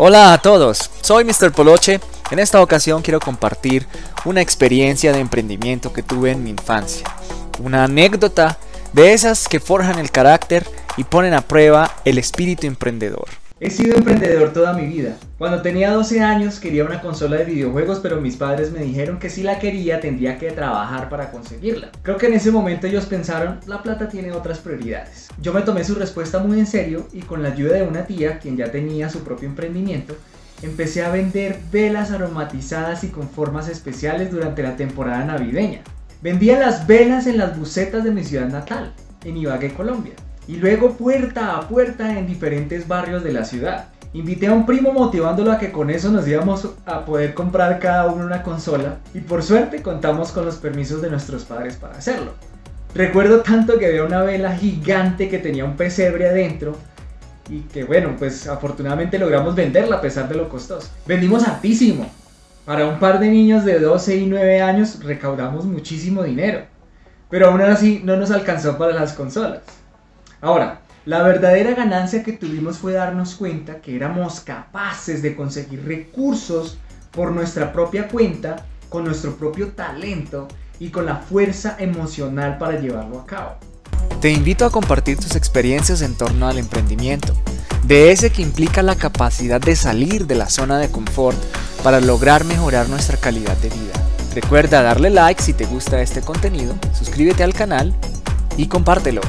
Hola 0.00 0.32
a 0.32 0.38
todos, 0.38 0.92
soy 1.00 1.24
Mr. 1.24 1.50
Poloche. 1.50 1.98
En 2.30 2.38
esta 2.38 2.62
ocasión 2.62 3.02
quiero 3.02 3.18
compartir 3.18 3.84
una 4.24 4.40
experiencia 4.40 5.12
de 5.12 5.18
emprendimiento 5.18 5.92
que 5.92 6.04
tuve 6.04 6.30
en 6.30 6.44
mi 6.44 6.50
infancia. 6.50 7.04
Una 7.58 7.82
anécdota 7.82 8.58
de 8.92 9.12
esas 9.12 9.48
que 9.48 9.58
forjan 9.58 9.98
el 9.98 10.12
carácter 10.12 10.64
y 10.96 11.02
ponen 11.02 11.34
a 11.34 11.40
prueba 11.40 11.96
el 12.04 12.18
espíritu 12.18 12.68
emprendedor. 12.68 13.26
He 13.60 13.70
sido 13.70 13.96
emprendedor 13.96 14.52
toda 14.52 14.72
mi 14.72 14.86
vida. 14.86 15.16
Cuando 15.36 15.62
tenía 15.62 15.90
12 15.90 16.20
años 16.20 16.60
quería 16.60 16.84
una 16.84 17.00
consola 17.00 17.38
de 17.38 17.44
videojuegos, 17.44 17.98
pero 17.98 18.20
mis 18.20 18.36
padres 18.36 18.70
me 18.70 18.84
dijeron 18.84 19.18
que 19.18 19.30
si 19.30 19.42
la 19.42 19.58
quería 19.58 19.98
tendría 19.98 20.38
que 20.38 20.52
trabajar 20.52 21.08
para 21.08 21.32
conseguirla. 21.32 21.90
Creo 22.02 22.18
que 22.18 22.28
en 22.28 22.34
ese 22.34 22.52
momento 22.52 22.86
ellos 22.86 23.06
pensaron, 23.06 23.58
la 23.66 23.82
plata 23.82 24.08
tiene 24.08 24.30
otras 24.30 24.60
prioridades. 24.60 25.26
Yo 25.42 25.52
me 25.52 25.62
tomé 25.62 25.82
su 25.82 25.96
respuesta 25.96 26.38
muy 26.38 26.60
en 26.60 26.68
serio 26.68 27.08
y 27.12 27.22
con 27.22 27.42
la 27.42 27.48
ayuda 27.48 27.78
de 27.78 27.82
una 27.82 28.06
tía, 28.06 28.38
quien 28.38 28.56
ya 28.56 28.70
tenía 28.70 29.10
su 29.10 29.24
propio 29.24 29.48
emprendimiento, 29.48 30.14
empecé 30.62 31.04
a 31.04 31.10
vender 31.10 31.58
velas 31.72 32.12
aromatizadas 32.12 33.02
y 33.02 33.08
con 33.08 33.28
formas 33.28 33.68
especiales 33.68 34.30
durante 34.30 34.62
la 34.62 34.76
temporada 34.76 35.24
navideña. 35.24 35.82
Vendía 36.22 36.60
las 36.60 36.86
velas 36.86 37.26
en 37.26 37.38
las 37.38 37.58
bucetas 37.58 38.04
de 38.04 38.12
mi 38.12 38.22
ciudad 38.22 38.48
natal, 38.48 38.94
en 39.24 39.36
Ibagué, 39.36 39.74
Colombia 39.74 40.14
y 40.48 40.56
luego 40.56 40.92
puerta 40.96 41.56
a 41.56 41.68
puerta 41.68 42.18
en 42.18 42.26
diferentes 42.26 42.88
barrios 42.88 43.22
de 43.22 43.32
la 43.32 43.44
ciudad. 43.44 43.88
Invité 44.14 44.46
a 44.46 44.54
un 44.54 44.64
primo 44.64 44.92
motivándolo 44.92 45.52
a 45.52 45.58
que 45.58 45.70
con 45.70 45.90
eso 45.90 46.10
nos 46.10 46.26
íbamos 46.26 46.66
a 46.86 47.04
poder 47.04 47.34
comprar 47.34 47.78
cada 47.78 48.06
uno 48.06 48.24
una 48.24 48.42
consola 48.42 48.96
y 49.12 49.20
por 49.20 49.42
suerte 49.42 49.82
contamos 49.82 50.32
con 50.32 50.46
los 50.46 50.56
permisos 50.56 51.02
de 51.02 51.10
nuestros 51.10 51.44
padres 51.44 51.76
para 51.76 51.98
hacerlo. 51.98 52.32
Recuerdo 52.94 53.42
tanto 53.42 53.78
que 53.78 53.86
había 53.86 54.04
una 54.04 54.22
vela 54.22 54.56
gigante 54.56 55.28
que 55.28 55.38
tenía 55.38 55.66
un 55.66 55.76
pesebre 55.76 56.30
adentro 56.30 56.74
y 57.50 57.60
que 57.60 57.84
bueno, 57.84 58.14
pues 58.18 58.48
afortunadamente 58.48 59.18
logramos 59.18 59.54
venderla 59.54 59.96
a 59.96 60.00
pesar 60.00 60.30
de 60.30 60.36
lo 60.36 60.48
costoso. 60.48 60.88
Vendimos 61.06 61.46
hartísimo. 61.46 62.10
Para 62.64 62.86
un 62.86 62.98
par 62.98 63.20
de 63.20 63.28
niños 63.28 63.66
de 63.66 63.78
12 63.78 64.16
y 64.16 64.26
9 64.26 64.62
años 64.62 65.04
recaudamos 65.04 65.66
muchísimo 65.66 66.22
dinero. 66.22 66.62
Pero 67.28 67.48
aún 67.48 67.60
así 67.60 68.00
no 68.02 68.16
nos 68.16 68.30
alcanzó 68.30 68.78
para 68.78 68.94
las 68.94 69.12
consolas. 69.12 69.77
Ahora, 70.40 70.82
la 71.04 71.22
verdadera 71.22 71.74
ganancia 71.74 72.22
que 72.22 72.32
tuvimos 72.32 72.78
fue 72.78 72.92
darnos 72.92 73.34
cuenta 73.34 73.80
que 73.80 73.96
éramos 73.96 74.40
capaces 74.40 75.22
de 75.22 75.34
conseguir 75.34 75.84
recursos 75.84 76.78
por 77.10 77.32
nuestra 77.32 77.72
propia 77.72 78.08
cuenta, 78.08 78.64
con 78.88 79.04
nuestro 79.04 79.36
propio 79.36 79.68
talento 79.68 80.48
y 80.78 80.90
con 80.90 81.06
la 81.06 81.16
fuerza 81.16 81.76
emocional 81.78 82.58
para 82.58 82.78
llevarlo 82.78 83.20
a 83.20 83.26
cabo. 83.26 83.56
Te 84.20 84.30
invito 84.30 84.64
a 84.64 84.70
compartir 84.70 85.18
tus 85.18 85.34
experiencias 85.34 86.02
en 86.02 86.14
torno 86.14 86.48
al 86.48 86.58
emprendimiento, 86.58 87.34
de 87.84 88.12
ese 88.12 88.30
que 88.30 88.42
implica 88.42 88.82
la 88.82 88.94
capacidad 88.96 89.60
de 89.60 89.76
salir 89.76 90.26
de 90.26 90.34
la 90.34 90.48
zona 90.48 90.78
de 90.78 90.90
confort 90.90 91.38
para 91.82 92.00
lograr 92.00 92.44
mejorar 92.44 92.88
nuestra 92.88 93.16
calidad 93.16 93.56
de 93.58 93.70
vida. 93.70 93.94
Recuerda 94.34 94.82
darle 94.82 95.10
like 95.10 95.42
si 95.42 95.52
te 95.52 95.66
gusta 95.66 96.00
este 96.02 96.20
contenido, 96.20 96.76
suscríbete 96.92 97.42
al 97.42 97.54
canal 97.54 97.94
y 98.56 98.66
compártelo. 98.66 99.20